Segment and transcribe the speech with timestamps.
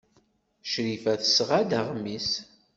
[0.71, 2.29] Crifa tesɣa-d aɣmis.